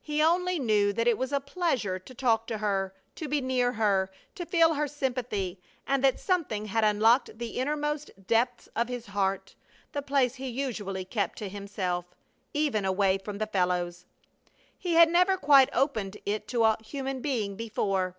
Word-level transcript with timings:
He 0.00 0.22
only 0.22 0.60
knew 0.60 0.92
that 0.92 1.08
it 1.08 1.18
was 1.18 1.32
a 1.32 1.40
pleasure 1.40 1.98
to 1.98 2.14
talk 2.14 2.46
to 2.46 2.58
her, 2.58 2.94
to 3.16 3.26
be 3.26 3.40
near 3.40 3.72
her, 3.72 4.08
to 4.36 4.46
feel 4.46 4.74
her 4.74 4.86
sympathy; 4.86 5.58
and 5.84 6.04
that 6.04 6.20
something 6.20 6.66
had 6.66 6.84
unlocked 6.84 7.38
the 7.40 7.58
innermost 7.58 8.12
depths 8.28 8.68
of 8.76 8.86
his 8.86 9.06
heart, 9.06 9.56
the 9.90 10.00
place 10.00 10.36
he 10.36 10.46
usually 10.46 11.04
kept 11.04 11.38
to 11.38 11.48
himself, 11.48 12.04
even 12.52 12.84
away 12.84 13.18
from 13.18 13.38
the 13.38 13.48
fellows. 13.48 14.06
He 14.78 14.92
had 14.94 15.10
never 15.10 15.36
quite 15.36 15.70
opened 15.72 16.18
it 16.24 16.46
to 16.54 16.62
a 16.62 16.76
human 16.80 17.18
being 17.20 17.56
before. 17.56 18.14